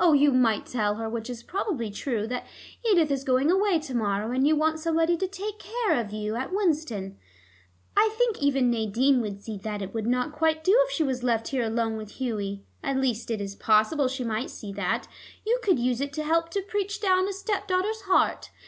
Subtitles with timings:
[0.00, 2.44] Oh, you might tell her, which is probably true, that
[2.84, 6.34] Edith is going away to morrow, and you want somebody to take care of you
[6.34, 7.16] at Winston.
[7.96, 11.22] I think even Nadine would see that it would not quite do if she was
[11.22, 12.64] left here alone with Hughie.
[12.82, 15.06] At least it is possible she might see that:
[15.46, 18.50] you could use it to help to preach down a stepdaugher's heart.